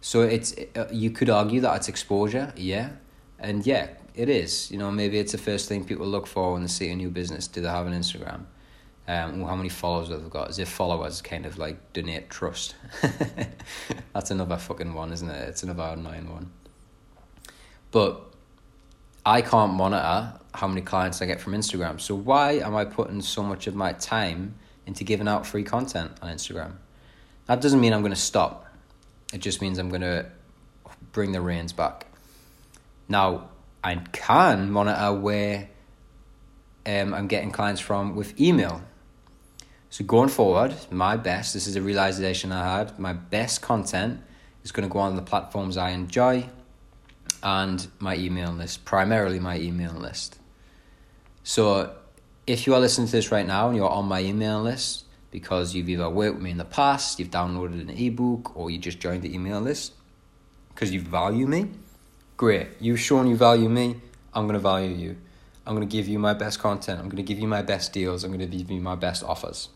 So 0.00 0.22
it's 0.22 0.52
uh, 0.74 0.88
you 0.90 1.12
could 1.12 1.30
argue 1.30 1.60
that 1.60 1.76
it's 1.76 1.88
exposure, 1.88 2.52
yeah. 2.56 2.88
And 3.38 3.64
yeah, 3.64 3.86
it 4.16 4.28
is. 4.28 4.68
You 4.72 4.78
know, 4.78 4.90
maybe 4.90 5.20
it's 5.20 5.30
the 5.30 5.38
first 5.38 5.68
thing 5.68 5.84
people 5.84 6.08
look 6.08 6.26
for 6.26 6.54
when 6.54 6.62
they 6.62 6.68
see 6.68 6.90
a 6.90 6.96
new 6.96 7.10
business. 7.10 7.46
Do 7.46 7.60
they 7.60 7.68
have 7.68 7.86
an 7.86 7.92
Instagram? 7.92 8.46
Um, 9.10 9.42
how 9.42 9.56
many 9.56 9.68
followers 9.68 10.08
have 10.10 10.22
they 10.22 10.28
got? 10.28 10.50
As 10.50 10.60
if 10.60 10.68
followers 10.68 11.20
kind 11.20 11.44
of 11.44 11.58
like 11.58 11.92
donate 11.92 12.30
trust. 12.30 12.76
That's 14.12 14.30
another 14.30 14.56
fucking 14.56 14.94
one, 14.94 15.12
isn't 15.12 15.28
it? 15.28 15.48
It's 15.48 15.64
another 15.64 15.82
annoying 15.82 16.32
one. 16.32 16.52
But 17.90 18.22
I 19.26 19.42
can't 19.42 19.72
monitor 19.72 20.38
how 20.54 20.68
many 20.68 20.82
clients 20.82 21.20
I 21.20 21.26
get 21.26 21.40
from 21.40 21.54
Instagram. 21.54 22.00
So 22.00 22.14
why 22.14 22.60
am 22.60 22.76
I 22.76 22.84
putting 22.84 23.20
so 23.20 23.42
much 23.42 23.66
of 23.66 23.74
my 23.74 23.94
time 23.94 24.54
into 24.86 25.02
giving 25.02 25.26
out 25.26 25.44
free 25.44 25.64
content 25.64 26.12
on 26.22 26.32
Instagram? 26.32 26.74
That 27.46 27.60
doesn't 27.60 27.80
mean 27.80 27.92
I'm 27.92 28.02
going 28.02 28.12
to 28.12 28.16
stop. 28.20 28.64
It 29.32 29.38
just 29.38 29.60
means 29.60 29.80
I'm 29.80 29.88
going 29.88 30.02
to 30.02 30.26
bring 31.10 31.32
the 31.32 31.40
reins 31.40 31.72
back. 31.72 32.06
Now, 33.08 33.48
I 33.82 33.96
can 33.96 34.70
monitor 34.70 35.12
where 35.12 35.68
um, 36.86 37.12
I'm 37.12 37.26
getting 37.26 37.50
clients 37.50 37.80
from 37.80 38.14
with 38.14 38.40
email. 38.40 38.82
So 39.92 40.04
going 40.04 40.28
forward, 40.28 40.72
my 40.92 41.16
best, 41.16 41.52
this 41.52 41.66
is 41.66 41.74
a 41.74 41.82
realization 41.82 42.52
I 42.52 42.78
had, 42.78 42.96
my 42.96 43.12
best 43.12 43.60
content 43.60 44.20
is 44.62 44.70
going 44.70 44.88
to 44.88 44.92
go 44.92 45.00
on 45.00 45.16
the 45.16 45.22
platforms 45.22 45.76
I 45.76 45.90
enjoy 45.90 46.48
and 47.42 47.88
my 47.98 48.14
email 48.16 48.52
list, 48.52 48.84
primarily 48.84 49.40
my 49.40 49.58
email 49.58 49.90
list. 49.90 50.38
So 51.42 51.92
if 52.46 52.68
you 52.68 52.74
are 52.74 52.80
listening 52.80 53.08
to 53.08 53.12
this 53.12 53.32
right 53.32 53.44
now 53.44 53.66
and 53.66 53.76
you're 53.76 53.90
on 53.90 54.04
my 54.04 54.22
email 54.22 54.62
list 54.62 55.06
because 55.32 55.74
you've 55.74 55.88
either 55.88 56.08
worked 56.08 56.36
with 56.36 56.44
me 56.44 56.52
in 56.52 56.58
the 56.58 56.64
past, 56.64 57.18
you've 57.18 57.32
downloaded 57.32 57.80
an 57.80 57.90
ebook, 57.90 58.56
or 58.56 58.70
you 58.70 58.78
just 58.78 59.00
joined 59.00 59.22
the 59.22 59.34
email 59.34 59.60
list 59.60 59.94
because 60.68 60.92
you 60.92 61.00
value 61.00 61.48
me, 61.48 61.68
great. 62.36 62.68
You've 62.78 63.00
shown 63.00 63.26
you 63.26 63.34
value 63.34 63.68
me, 63.68 63.96
I'm 64.34 64.44
going 64.44 64.54
to 64.54 64.60
value 64.60 64.94
you. 64.94 65.16
I'm 65.66 65.74
going 65.74 65.86
to 65.86 65.92
give 65.92 66.06
you 66.06 66.20
my 66.20 66.34
best 66.34 66.60
content. 66.60 67.00
I'm 67.00 67.06
going 67.06 67.16
to 67.16 67.24
give 67.24 67.40
you 67.40 67.48
my 67.48 67.62
best 67.62 67.92
deals. 67.92 68.22
I'm 68.22 68.30
going 68.30 68.48
to 68.48 68.56
give 68.56 68.70
you 68.70 68.80
my 68.80 68.94
best 68.94 69.24
offers 69.24 69.68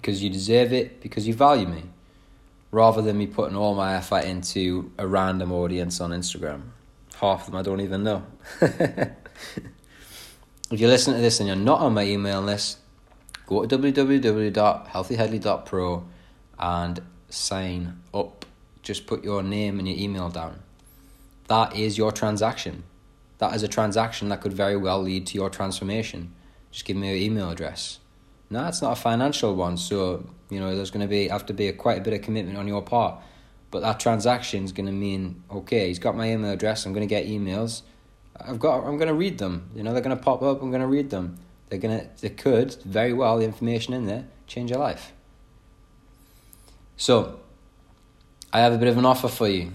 because 0.00 0.22
you 0.22 0.30
deserve 0.30 0.72
it, 0.72 1.02
because 1.02 1.28
you 1.28 1.34
value 1.34 1.66
me, 1.66 1.82
rather 2.70 3.02
than 3.02 3.18
me 3.18 3.26
putting 3.26 3.54
all 3.54 3.74
my 3.74 3.96
effort 3.96 4.24
into 4.24 4.90
a 4.96 5.06
random 5.06 5.52
audience 5.52 6.00
on 6.00 6.08
Instagram. 6.10 6.62
Half 7.16 7.40
of 7.40 7.46
them 7.46 7.56
I 7.56 7.62
don't 7.62 7.82
even 7.82 8.02
know. 8.02 8.24
if 8.62 9.12
you're 10.70 10.88
listening 10.88 11.16
to 11.16 11.22
this 11.22 11.38
and 11.38 11.46
you're 11.46 11.56
not 11.56 11.80
on 11.80 11.92
my 11.92 12.04
email 12.04 12.40
list, 12.40 12.78
go 13.46 13.66
to 13.66 13.78
www.healthyheadley.pro 13.78 16.04
and 16.58 17.02
sign 17.28 18.00
up. 18.14 18.46
Just 18.82 19.06
put 19.06 19.22
your 19.22 19.42
name 19.42 19.78
and 19.78 19.86
your 19.86 19.98
email 19.98 20.30
down. 20.30 20.60
That 21.48 21.76
is 21.76 21.98
your 21.98 22.10
transaction. 22.10 22.84
That 23.36 23.54
is 23.54 23.62
a 23.62 23.68
transaction 23.68 24.30
that 24.30 24.40
could 24.40 24.54
very 24.54 24.78
well 24.78 25.02
lead 25.02 25.26
to 25.26 25.34
your 25.34 25.50
transformation. 25.50 26.32
Just 26.70 26.86
give 26.86 26.96
me 26.96 27.08
your 27.08 27.16
email 27.16 27.50
address. 27.50 27.98
No, 28.50 28.66
it's 28.66 28.82
not 28.82 28.98
a 28.98 29.00
financial 29.00 29.54
one, 29.54 29.76
so 29.76 30.28
you 30.50 30.58
know 30.58 30.74
there's 30.74 30.90
going 30.90 31.02
to 31.02 31.08
be 31.08 31.28
have 31.28 31.46
to 31.46 31.54
be 31.54 31.68
a, 31.68 31.72
quite 31.72 31.98
a 31.98 32.00
bit 32.00 32.12
of 32.12 32.22
commitment 32.22 32.58
on 32.58 32.66
your 32.66 32.82
part. 32.82 33.22
But 33.70 33.80
that 33.82 34.00
transaction 34.00 34.64
is 34.64 34.72
going 34.72 34.86
to 34.86 34.92
mean 34.92 35.44
okay, 35.50 35.86
he's 35.86 36.00
got 36.00 36.16
my 36.16 36.32
email 36.32 36.50
address. 36.50 36.84
I'm 36.84 36.92
going 36.92 37.06
to 37.06 37.14
get 37.14 37.26
emails. 37.26 37.82
I've 38.36 38.58
got. 38.58 38.84
I'm 38.84 38.96
going 38.96 39.08
to 39.08 39.14
read 39.14 39.38
them. 39.38 39.70
You 39.74 39.84
know, 39.84 39.92
they're 39.92 40.02
going 40.02 40.16
to 40.16 40.22
pop 40.22 40.42
up. 40.42 40.62
I'm 40.62 40.70
going 40.70 40.80
to 40.82 40.88
read 40.88 41.10
them. 41.10 41.38
They're 41.68 41.78
going 41.78 42.00
to. 42.00 42.08
They 42.20 42.30
could 42.30 42.74
very 42.82 43.12
well 43.12 43.38
the 43.38 43.44
information 43.44 43.94
in 43.94 44.06
there 44.06 44.24
change 44.48 44.70
your 44.70 44.80
life. 44.80 45.12
So, 46.96 47.38
I 48.52 48.60
have 48.60 48.72
a 48.72 48.78
bit 48.78 48.88
of 48.88 48.98
an 48.98 49.06
offer 49.06 49.28
for 49.28 49.48
you. 49.48 49.72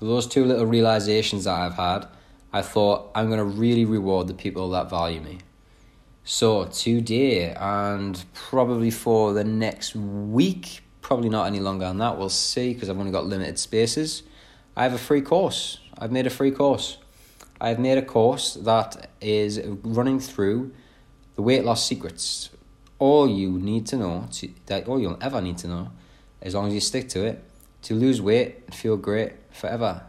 Those 0.00 0.26
two 0.26 0.44
little 0.44 0.66
realizations 0.66 1.44
that 1.44 1.54
I've 1.54 1.74
had, 1.74 2.06
I 2.52 2.62
thought 2.62 3.10
I'm 3.14 3.26
going 3.26 3.38
to 3.38 3.44
really 3.44 3.84
reward 3.84 4.28
the 4.28 4.34
people 4.34 4.70
that 4.70 4.88
value 4.88 5.20
me. 5.20 5.38
So 6.24 6.66
today 6.66 7.52
and 7.52 8.24
probably 8.32 8.92
for 8.92 9.32
the 9.32 9.42
next 9.42 9.96
week, 9.96 10.82
probably 11.00 11.28
not 11.28 11.48
any 11.48 11.58
longer 11.58 11.86
than 11.86 11.98
that, 11.98 12.16
we'll 12.16 12.28
see 12.28 12.72
because 12.72 12.88
I've 12.88 12.98
only 12.98 13.10
got 13.10 13.26
limited 13.26 13.58
spaces. 13.58 14.22
I 14.76 14.84
have 14.84 14.94
a 14.94 14.98
free 14.98 15.20
course. 15.20 15.78
I've 15.98 16.12
made 16.12 16.28
a 16.28 16.30
free 16.30 16.52
course. 16.52 16.98
I've 17.60 17.80
made 17.80 17.98
a 17.98 18.02
course 18.02 18.54
that 18.54 19.10
is 19.20 19.60
running 19.64 20.20
through 20.20 20.72
the 21.34 21.42
weight 21.42 21.64
loss 21.64 21.84
secrets. 21.84 22.50
All 23.00 23.28
you 23.28 23.50
need 23.58 23.86
to 23.88 23.96
know, 23.96 24.28
to, 24.34 24.48
that 24.66 24.86
all 24.86 25.00
you'll 25.00 25.18
ever 25.20 25.40
need 25.40 25.58
to 25.58 25.68
know, 25.68 25.90
as 26.40 26.54
long 26.54 26.68
as 26.68 26.74
you 26.74 26.80
stick 26.80 27.08
to 27.10 27.24
it, 27.24 27.42
to 27.82 27.94
lose 27.94 28.22
weight 28.22 28.62
and 28.66 28.74
feel 28.74 28.96
great 28.96 29.32
forever. 29.50 30.04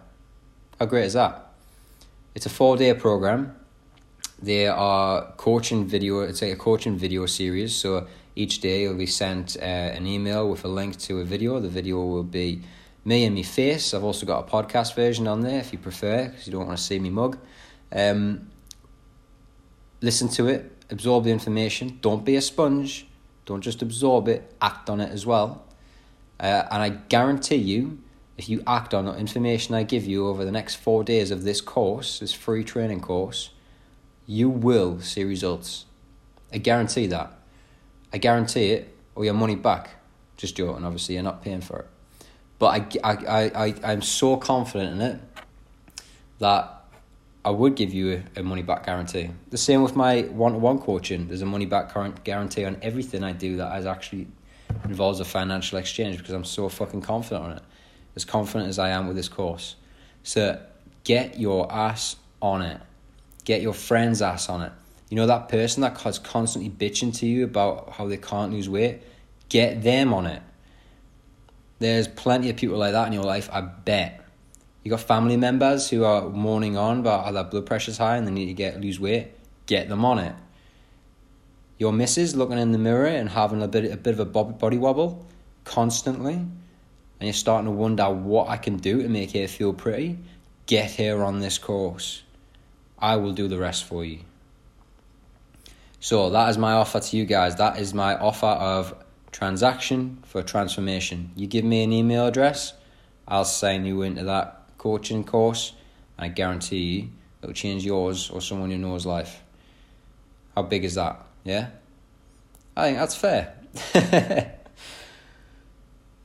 How 0.79 0.85
great 0.85 1.05
is 1.05 1.13
that? 1.13 1.53
It's 2.35 2.45
a 2.45 2.49
four 2.51 2.77
day 2.77 2.93
program 2.93 3.55
there 4.43 4.73
are 4.75 5.31
coaching 5.37 5.85
video. 5.85 6.19
It's 6.19 6.41
like 6.41 6.51
a 6.51 6.57
coaching 6.57 6.97
video 6.97 7.25
series. 7.25 7.73
So 7.73 8.07
each 8.35 8.59
day 8.59 8.81
you'll 8.81 8.95
be 8.95 9.05
sent 9.05 9.55
uh, 9.57 9.63
an 9.63 10.05
email 10.05 10.49
with 10.49 10.65
a 10.65 10.67
link 10.67 10.97
to 10.99 11.21
a 11.21 11.23
video. 11.23 11.61
The 11.61 11.69
video 11.69 12.03
will 12.03 12.23
be 12.23 12.61
me 13.05 13.23
and 13.23 13.33
me 13.35 13.43
face. 13.43 13.93
I've 13.93 14.03
also 14.03 14.25
got 14.25 14.45
a 14.45 14.51
podcast 14.51 14.95
version 14.95 15.27
on 15.27 15.41
there 15.41 15.59
if 15.59 15.71
you 15.71 15.79
prefer, 15.79 16.27
because 16.27 16.45
you 16.45 16.51
don't 16.51 16.67
want 16.67 16.77
to 16.77 16.83
see 16.83 16.99
me 16.99 17.09
mug. 17.09 17.37
Um, 17.93 18.49
listen 20.01 20.27
to 20.29 20.47
it, 20.47 20.69
absorb 20.89 21.23
the 21.23 21.31
information. 21.31 21.99
Don't 22.01 22.25
be 22.25 22.35
a 22.35 22.41
sponge. 22.41 23.07
Don't 23.45 23.61
just 23.61 23.81
absorb 23.81 24.27
it. 24.27 24.53
Act 24.61 24.89
on 24.89 24.99
it 24.99 25.11
as 25.11 25.25
well. 25.25 25.63
Uh, 26.37 26.63
and 26.69 26.83
I 26.83 26.89
guarantee 26.89 27.55
you, 27.55 27.99
if 28.37 28.49
you 28.49 28.61
act 28.67 28.93
on 28.93 29.05
the 29.05 29.15
information 29.15 29.73
I 29.73 29.83
give 29.83 30.03
you 30.03 30.27
over 30.27 30.43
the 30.43 30.51
next 30.51 30.75
four 30.75 31.05
days 31.05 31.31
of 31.31 31.43
this 31.43 31.61
course, 31.61 32.19
this 32.19 32.33
free 32.33 32.65
training 32.65 32.99
course, 32.99 33.51
you 34.25 34.49
will 34.49 34.99
see 34.99 35.23
results. 35.23 35.85
I 36.51 36.57
guarantee 36.57 37.07
that. 37.07 37.33
I 38.11 38.17
guarantee 38.17 38.71
it, 38.71 38.95
or 39.15 39.25
your 39.25 39.33
money 39.33 39.55
back. 39.55 39.89
Just 40.37 40.55
joking, 40.55 40.83
obviously, 40.85 41.15
you're 41.15 41.23
not 41.23 41.41
paying 41.43 41.61
for 41.61 41.79
it. 41.79 41.87
But 42.59 42.97
I, 43.03 43.15
I, 43.15 43.51
I, 43.65 43.75
I'm 43.83 44.01
so 44.01 44.37
confident 44.37 44.93
in 44.93 45.01
it 45.01 45.19
that 46.39 46.83
I 47.45 47.49
would 47.49 47.75
give 47.75 47.93
you 47.93 48.23
a, 48.35 48.39
a 48.39 48.43
money 48.43 48.61
back 48.61 48.85
guarantee. 48.85 49.29
The 49.49 49.57
same 49.57 49.83
with 49.83 49.95
my 49.95 50.21
one 50.21 50.53
to 50.53 50.57
one 50.59 50.79
coaching. 50.79 51.27
There's 51.27 51.41
a 51.41 51.45
money 51.45 51.65
back 51.65 51.93
guarantee 52.23 52.65
on 52.65 52.77
everything 52.81 53.23
I 53.23 53.33
do 53.33 53.57
that 53.57 53.77
is 53.79 53.85
actually 53.85 54.27
involves 54.85 55.19
a 55.19 55.25
financial 55.25 55.77
exchange 55.77 56.17
because 56.17 56.33
I'm 56.33 56.45
so 56.45 56.69
fucking 56.69 57.01
confident 57.01 57.45
on 57.45 57.51
it. 57.53 57.63
As 58.15 58.25
confident 58.25 58.69
as 58.69 58.79
I 58.79 58.89
am 58.89 59.07
with 59.07 59.15
this 59.15 59.27
course. 59.27 59.75
So 60.23 60.61
get 61.03 61.39
your 61.39 61.71
ass 61.71 62.15
on 62.41 62.61
it. 62.61 62.79
Get 63.45 63.61
your 63.61 63.73
friend's 63.73 64.21
ass 64.21 64.49
on 64.49 64.61
it. 64.61 64.71
You 65.09 65.17
know 65.17 65.27
that 65.27 65.49
person 65.49 65.81
that's 65.81 66.19
constantly 66.19 66.69
bitching 66.69 67.15
to 67.19 67.25
you 67.25 67.43
about 67.43 67.91
how 67.91 68.07
they 68.07 68.17
can't 68.17 68.51
lose 68.51 68.69
weight? 68.69 69.01
Get 69.49 69.83
them 69.83 70.13
on 70.13 70.25
it. 70.25 70.41
There's 71.79 72.07
plenty 72.07 72.49
of 72.49 72.55
people 72.55 72.77
like 72.77 72.93
that 72.93 73.07
in 73.07 73.13
your 73.13 73.23
life, 73.23 73.49
I 73.51 73.61
bet. 73.61 74.25
You 74.83 74.89
got 74.89 75.01
family 75.01 75.37
members 75.37 75.89
who 75.89 76.03
are 76.03 76.29
mourning 76.29 76.77
on 76.77 76.99
about 76.99 77.31
their 77.33 77.43
blood 77.43 77.65
pressure's 77.65 77.97
high 77.97 78.17
and 78.17 78.27
they 78.27 78.31
need 78.31 78.47
to 78.47 78.53
get 78.53 78.79
lose 78.81 78.99
weight. 78.99 79.29
Get 79.65 79.87
them 79.89 80.03
on 80.03 80.19
it. 80.19 80.35
Your 81.77 81.93
missus 81.93 82.35
looking 82.35 82.57
in 82.57 82.71
the 82.71 82.77
mirror 82.77 83.07
and 83.07 83.29
having 83.29 83.61
a 83.61 83.67
bit 83.67 83.91
a 83.91 83.97
bit 83.97 84.17
of 84.17 84.19
a 84.19 84.25
body 84.25 84.77
wobble 84.77 85.25
constantly, 85.63 86.33
and 86.33 86.49
you're 87.19 87.33
starting 87.33 87.65
to 87.65 87.71
wonder 87.71 88.09
what 88.09 88.49
I 88.49 88.57
can 88.57 88.77
do 88.77 89.01
to 89.01 89.09
make 89.09 89.31
her 89.33 89.47
feel 89.47 89.73
pretty. 89.73 90.17
Get 90.65 90.95
her 90.95 91.23
on 91.23 91.39
this 91.39 91.57
course. 91.57 92.23
I 93.03 93.17
will 93.17 93.33
do 93.33 93.49
the 93.49 93.59
rest 93.59 93.83
for 93.83 94.05
you. 94.05 94.19
So 95.99 96.29
that 96.29 96.47
is 96.49 96.57
my 96.57 96.71
offer 96.71 97.01
to 97.01 97.17
you 97.17 97.25
guys. 97.25 97.57
That 97.57 97.77
is 97.77 97.93
my 97.93 98.15
offer 98.17 98.45
of 98.45 98.95
transaction 99.33 100.23
for 100.25 100.41
transformation. 100.41 101.31
You 101.35 101.45
give 101.47 101.65
me 101.65 101.83
an 101.83 101.91
email 101.91 102.25
address, 102.25 102.73
I'll 103.27 103.43
sign 103.43 103.85
you 103.85 104.03
into 104.03 104.23
that 104.23 104.61
coaching 104.77 105.25
course, 105.25 105.73
and 106.17 106.25
I 106.25 106.27
guarantee 106.29 106.77
you 106.77 107.09
it'll 107.41 107.53
change 107.53 107.83
yours 107.83 108.29
or 108.29 108.39
someone 108.39 108.71
you 108.71 108.77
know's 108.77 109.05
life. 109.05 109.43
How 110.55 110.63
big 110.63 110.85
is 110.85 110.95
that? 110.95 111.25
Yeah? 111.43 111.71
I 112.77 112.85
think 112.85 112.99
that's 112.99 113.15
fair. 113.15 113.53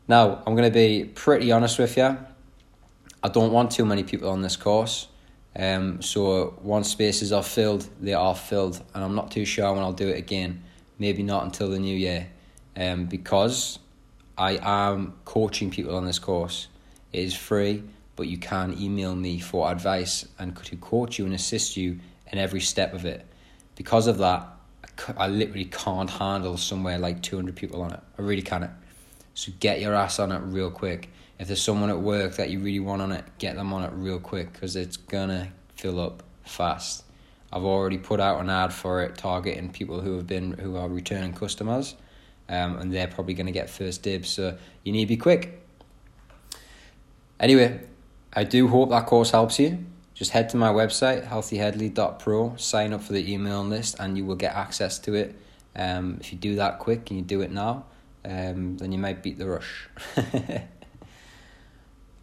now, 0.07 0.43
I'm 0.47 0.55
going 0.55 0.71
to 0.71 0.75
be 0.75 1.07
pretty 1.13 1.51
honest 1.51 1.77
with 1.77 1.97
you. 1.97 2.17
I 3.21 3.29
don't 3.29 3.53
want 3.53 3.73
too 3.73 3.85
many 3.85 4.05
people 4.05 4.29
on 4.31 4.43
this 4.43 4.55
course. 4.55 5.09
Um, 5.59 6.00
so 6.00 6.57
once 6.62 6.88
spaces 6.88 7.33
are 7.33 7.43
filled, 7.43 7.88
they 8.00 8.15
are 8.15 8.35
filled, 8.35 8.83
and 8.95 9.03
I'm 9.03 9.17
not 9.17 9.33
too 9.33 9.45
sure 9.45 9.73
when 9.73 9.83
I'll 9.83 9.93
do 9.93 10.09
it 10.09 10.17
again. 10.17 10.62
Maybe 10.99 11.23
not 11.23 11.45
until 11.45 11.69
the 11.69 11.79
new 11.79 11.97
year, 11.97 12.29
um, 12.77 13.07
because 13.07 13.79
I 14.37 14.59
am 14.62 15.15
coaching 15.25 15.71
people 15.71 15.97
on 15.97 16.05
this 16.05 16.19
course. 16.19 16.69
It 17.12 17.21
is 17.21 17.35
free, 17.35 17.83
but 18.15 18.29
you 18.29 18.38
can 18.38 18.81
email 18.81 19.17
me 19.17 19.41
for 19.41 19.71
advice 19.71 20.27
and 20.38 20.57
to 20.65 20.77
coach 20.77 21.19
you 21.19 21.25
and 21.25 21.35
assist 21.35 21.77
you 21.77 21.99
in 22.31 22.38
every 22.38 22.61
step 22.61 22.95
of 22.95 23.05
it. 23.05 23.27
Because 23.75 24.07
of 24.07 24.19
that, 24.19 24.47
I 25.09 25.25
I 25.25 25.29
literally 25.29 25.65
can't 25.65 26.11
handle 26.11 26.57
somewhere 26.57 26.99
like 26.99 27.23
200 27.23 27.55
people 27.57 27.83
on 27.83 27.93
it. 27.93 28.00
I 28.19 28.23
really 28.23 28.43
can't. 28.43 28.71
So 29.38 29.52
get 29.61 29.80
your 29.80 29.95
ass 29.95 30.18
on 30.18 30.33
it 30.33 30.40
real 30.40 30.68
quick. 30.68 31.11
If 31.38 31.47
there's 31.47 31.62
someone 31.62 31.90
at 31.90 32.00
work 32.00 32.35
that 32.38 32.50
you 32.50 32.59
really 32.59 32.80
want 32.80 33.02
on 33.02 33.12
it, 33.12 33.25
get 33.38 33.54
them 33.54 33.73
on 33.73 33.85
it 33.85 33.92
real 33.95 34.18
quick 34.18 34.52
because 34.52 34.75
it's 34.75 34.97
gonna 34.97 35.52
fill 35.76 36.00
up 36.00 36.25
fast. 36.42 37.04
I've 37.52 37.62
already 37.62 37.99
put 37.99 38.18
out 38.18 38.40
an 38.40 38.50
ad 38.50 38.73
for 38.73 39.00
it 39.04 39.16
targeting 39.16 39.71
people 39.71 40.00
who 40.00 40.16
have 40.16 40.26
been 40.26 40.54
who 40.54 40.76
are 40.76 40.88
returning 40.88 41.35
customers, 41.35 41.95
um, 42.49 42.78
and 42.78 42.92
they're 42.92 43.07
probably 43.07 43.35
gonna 43.35 43.52
get 43.52 43.71
first 43.71 44.02
dibs. 44.02 44.28
So 44.28 44.59
you 44.83 44.90
need 44.90 45.04
to 45.04 45.09
be 45.09 45.16
quick. 45.16 45.64
Anyway, 47.38 47.80
I 48.33 48.42
do 48.42 48.66
hope 48.66 48.90
that 48.90 49.07
course 49.07 49.30
helps 49.30 49.61
you. 49.61 49.87
Just 50.14 50.33
head 50.33 50.49
to 50.49 50.57
my 50.57 50.73
website, 50.73 51.28
healthyheadley.pro, 51.28 52.57
sign 52.57 52.92
up 52.92 53.04
for 53.04 53.12
the 53.12 53.33
email 53.33 53.62
list, 53.62 54.00
and 54.00 54.18
you 54.18 54.25
will 54.25 54.35
get 54.35 54.57
access 54.57 54.99
to 54.99 55.14
it. 55.14 55.37
Um, 55.76 56.16
if 56.21 56.33
you 56.33 56.38
do 56.38 56.57
that 56.57 56.80
quick 56.80 57.09
and 57.11 57.21
you 57.21 57.25
do 57.25 57.40
it 57.40 57.52
now, 57.52 57.85
um, 58.25 58.77
then 58.77 58.93
you 58.93 58.99
might 58.99 59.23
beat 59.23 59.39
the 59.39 59.47
rush. 59.47 59.89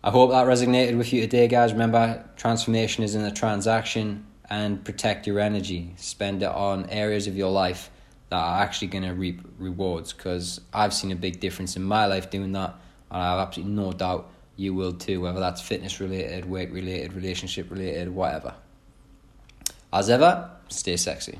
I 0.04 0.12
hope 0.12 0.30
that 0.32 0.46
resonated 0.46 0.98
with 0.98 1.12
you 1.12 1.22
today, 1.22 1.48
guys. 1.48 1.74
Remember, 1.74 2.24
transformation 2.36 3.04
is 3.04 3.16
in 3.16 3.24
the 3.24 3.32
transaction 3.32 4.28
and 4.50 4.84
protect 4.84 5.25
your 5.25 5.40
energy. 5.40 5.94
Spend 5.98 6.44
it 6.44 6.50
on 6.50 6.90
areas 6.90 7.25
of 7.28 7.36
your 7.36 7.50
life 7.50 7.90
that 8.30 8.38
are 8.38 8.62
actually 8.62 8.90
going 8.90 9.04
to 9.04 9.14
reap 9.14 9.42
rewards 9.58 10.14
because 10.14 10.62
I've 10.74 10.94
seen 10.94 11.12
a 11.12 11.16
big 11.16 11.40
difference 11.40 11.75
in 11.75 11.84
my 11.84 12.06
life 12.06 12.30
doing 12.30 12.52
that, 12.52 12.75
and 13.10 13.22
I 13.22 13.32
have 13.32 13.40
absolutely 13.48 13.74
no 13.74 13.92
doubt 13.94 14.30
you 14.58 14.74
will 14.74 14.94
too, 14.94 15.22
whether 15.22 15.40
that's 15.40 15.62
fitness 15.62 16.00
related, 16.00 16.46
weight 16.46 16.72
related, 16.72 17.14
relationship 17.14 17.70
related, 17.72 18.10
whatever. 18.10 18.54
As 19.92 20.10
ever, 20.10 20.50
stay 20.70 20.98
sexy. 20.98 21.40